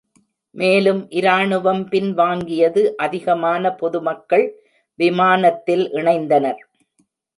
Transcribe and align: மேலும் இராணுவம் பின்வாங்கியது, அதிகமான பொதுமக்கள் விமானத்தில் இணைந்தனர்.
மேலும் 0.55 1.01
இராணுவம் 1.09 1.83
பின்வாங்கியது, 1.89 2.83
அதிகமான 2.97 3.73
பொதுமக்கள் 3.75 4.45
விமானத்தில் 4.99 5.85
இணைந்தனர். 5.93 6.61